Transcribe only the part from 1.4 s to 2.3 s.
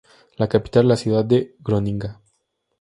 Groninga.